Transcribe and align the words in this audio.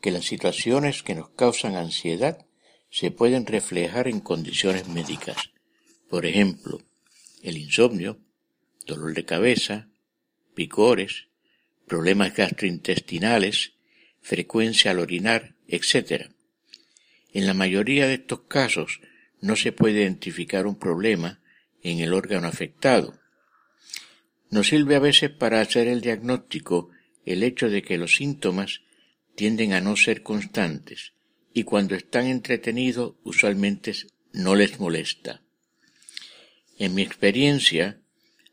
que 0.00 0.10
las 0.10 0.24
situaciones 0.24 1.02
que 1.02 1.14
nos 1.14 1.30
causan 1.30 1.76
ansiedad 1.76 2.46
se 2.90 3.10
pueden 3.10 3.46
reflejar 3.46 4.08
en 4.08 4.20
condiciones 4.20 4.88
médicas. 4.88 5.50
Por 6.08 6.26
ejemplo, 6.26 6.80
el 7.42 7.56
insomnio, 7.56 8.18
dolor 8.86 9.14
de 9.14 9.24
cabeza, 9.24 9.88
picores, 10.54 11.28
problemas 11.86 12.34
gastrointestinales, 12.34 13.74
frecuencia 14.20 14.90
al 14.90 14.98
orinar, 14.98 15.54
etc. 15.68 16.30
En 17.32 17.46
la 17.46 17.54
mayoría 17.54 18.06
de 18.06 18.14
estos 18.14 18.42
casos 18.42 19.00
no 19.40 19.56
se 19.56 19.72
puede 19.72 20.02
identificar 20.02 20.66
un 20.66 20.78
problema 20.78 21.40
en 21.82 22.00
el 22.00 22.12
órgano 22.12 22.48
afectado. 22.48 23.18
Nos 24.50 24.68
sirve 24.68 24.96
a 24.96 25.00
veces 25.00 25.30
para 25.30 25.60
hacer 25.60 25.86
el 25.86 26.00
diagnóstico 26.00 26.90
el 27.24 27.42
hecho 27.42 27.68
de 27.68 27.82
que 27.82 27.98
los 27.98 28.16
síntomas 28.16 28.82
tienden 29.34 29.72
a 29.72 29.80
no 29.80 29.96
ser 29.96 30.22
constantes 30.22 31.12
y 31.52 31.64
cuando 31.64 31.94
están 31.94 32.26
entretenidos 32.26 33.14
usualmente 33.24 33.94
no 34.32 34.54
les 34.54 34.78
molesta. 34.78 35.42
En 36.78 36.94
mi 36.94 37.02
experiencia, 37.02 38.00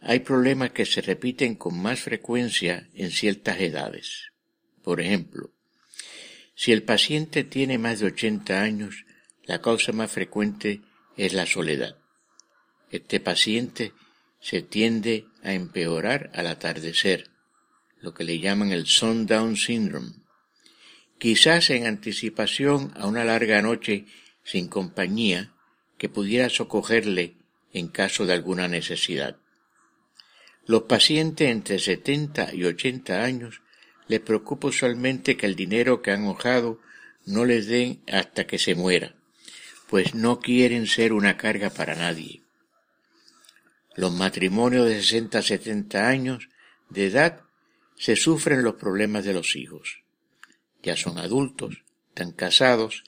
hay 0.00 0.20
problemas 0.20 0.72
que 0.72 0.86
se 0.86 1.00
repiten 1.00 1.54
con 1.54 1.80
más 1.80 2.00
frecuencia 2.00 2.88
en 2.94 3.10
ciertas 3.10 3.60
edades. 3.60 4.32
Por 4.82 5.00
ejemplo, 5.00 5.52
si 6.54 6.72
el 6.72 6.82
paciente 6.82 7.44
tiene 7.44 7.78
más 7.78 8.00
de 8.00 8.06
80 8.06 8.60
años, 8.60 9.04
la 9.44 9.60
causa 9.60 9.92
más 9.92 10.10
frecuente 10.10 10.82
es 11.16 11.32
la 11.32 11.46
soledad. 11.46 11.96
Este 12.90 13.20
paciente 13.20 13.92
se 14.40 14.62
tiende 14.62 15.26
a 15.42 15.54
empeorar 15.54 16.30
al 16.34 16.46
atardecer, 16.46 17.30
lo 18.02 18.12
que 18.12 18.24
le 18.24 18.38
llaman 18.40 18.72
el 18.72 18.86
sundown 18.86 19.56
syndrome, 19.56 20.12
quizás 21.18 21.70
en 21.70 21.86
anticipación 21.86 22.92
a 22.96 23.06
una 23.06 23.24
larga 23.24 23.62
noche 23.62 24.06
sin 24.44 24.68
compañía 24.68 25.52
que 25.96 26.08
pudiera 26.08 26.50
socogerle 26.50 27.36
en 27.72 27.88
caso 27.88 28.26
de 28.26 28.34
alguna 28.34 28.66
necesidad. 28.66 29.36
Los 30.66 30.82
pacientes 30.82 31.48
entre 31.48 31.78
70 31.78 32.54
y 32.54 32.64
80 32.64 33.22
años 33.22 33.62
les 34.08 34.20
preocupa 34.20 34.68
usualmente 34.68 35.36
que 35.36 35.46
el 35.46 35.54
dinero 35.54 36.02
que 36.02 36.10
han 36.10 36.24
ahorrado 36.24 36.80
no 37.24 37.44
les 37.44 37.66
den 37.68 38.02
hasta 38.08 38.46
que 38.46 38.58
se 38.58 38.74
muera, 38.74 39.14
pues 39.88 40.14
no 40.14 40.40
quieren 40.40 40.88
ser 40.88 41.12
una 41.12 41.36
carga 41.36 41.70
para 41.70 41.94
nadie. 41.94 42.42
Los 43.94 44.12
matrimonios 44.12 44.88
de 44.88 45.00
60 45.00 45.38
a 45.38 45.42
70 45.42 46.08
años 46.08 46.48
de 46.90 47.06
edad 47.06 47.42
se 48.02 48.16
sufren 48.16 48.64
los 48.64 48.74
problemas 48.74 49.24
de 49.24 49.32
los 49.32 49.54
hijos 49.54 50.02
ya 50.82 50.96
son 50.96 51.18
adultos, 51.18 51.84
están 52.08 52.32
casados 52.32 53.04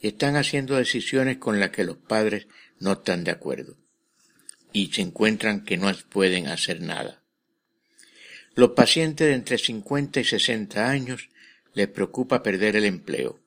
y 0.00 0.06
están 0.06 0.36
haciendo 0.36 0.76
decisiones 0.76 1.38
con 1.38 1.58
las 1.58 1.70
que 1.70 1.82
los 1.82 1.96
padres 1.96 2.46
no 2.78 2.92
están 2.92 3.24
de 3.24 3.32
acuerdo 3.32 3.76
y 4.72 4.92
se 4.92 5.02
encuentran 5.02 5.64
que 5.64 5.76
no 5.76 5.92
pueden 6.10 6.46
hacer 6.46 6.80
nada. 6.80 7.24
Los 8.54 8.70
pacientes 8.70 9.26
de 9.26 9.34
entre 9.34 9.58
50 9.58 10.20
y 10.20 10.24
60 10.24 10.88
años 10.88 11.28
les 11.74 11.88
preocupa 11.88 12.44
perder 12.44 12.76
el 12.76 12.84
empleo. 12.84 13.40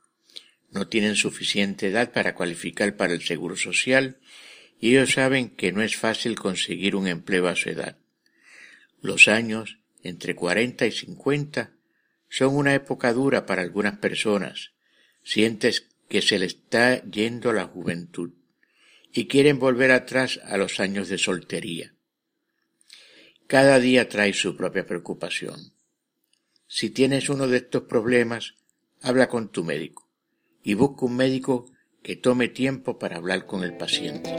No 0.70 0.89
tienen 0.89 1.16
suficiente 1.16 1.88
edad 1.88 2.11
para 2.11 2.36
cualificar 2.36 2.97
para 2.97 3.14
el 3.14 3.22
seguro 3.22 3.55
social 3.55 4.17
y 4.81 4.89
ellos 4.89 5.14
saben 5.14 5.50
que 5.50 5.72
no 5.72 5.81
es 5.81 5.95
fácil 5.95 6.36
conseguir 6.36 6.97
un 6.97 7.08
empleo 7.08 7.47
a 7.47 7.55
su 7.55 7.70
edad. 7.70 7.95
Los 9.02 9.30
años 9.30 9.80
entre 10.03 10.36
40 10.36 10.86
y 10.86 10.92
50 10.92 11.72
son 12.30 12.55
una 12.55 12.73
época 12.73 13.11
dura 13.14 13.45
para 13.45 13.61
algunas 13.61 13.98
personas. 13.98 14.71
Sientes 15.23 15.87
que 16.08 16.21
se 16.21 16.39
le 16.39 16.45
está 16.45 17.04
yendo 17.04 17.54
la 17.54 17.65
juventud 17.65 18.32
y 19.14 19.27
quieren 19.27 19.60
volver 19.60 19.92
atrás 19.92 20.39
a 20.43 20.58
los 20.58 20.80
años 20.80 21.10
de 21.10 21.17
soltería. 21.17 21.93
Cada 23.48 23.80
día 23.80 24.08
trae 24.10 24.33
su 24.33 24.55
propia 24.55 24.86
preocupación. 24.86 25.73
Si 26.67 26.92
tienes 26.92 27.30
uno 27.30 27.48
de 27.48 27.58
estos 27.58 27.83
problemas, 27.83 28.55
habla 29.02 29.27
con 29.27 29.52
tu 29.52 29.64
médico 29.64 30.08
y 30.64 30.76
busca 30.76 31.05
un 31.05 31.16
médico 31.16 31.66
que 32.04 32.16
tome 32.16 32.48
tiempo 32.48 32.99
para 32.99 33.17
hablar 33.17 33.48
con 33.48 33.64
el 33.64 33.76
paciente. 33.76 34.30